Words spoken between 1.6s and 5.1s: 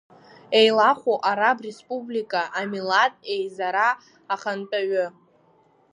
республика амилаҭ еизара ахантәаҩы.